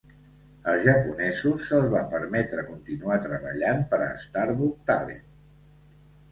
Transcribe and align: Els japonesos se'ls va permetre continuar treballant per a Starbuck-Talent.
Els 0.69 0.79
japonesos 0.87 1.67
se'ls 1.73 1.91
va 1.91 2.01
permetre 2.15 2.65
continuar 2.71 3.21
treballant 3.29 3.87
per 3.95 4.03
a 4.09 4.11
Starbuck-Talent. 4.25 5.25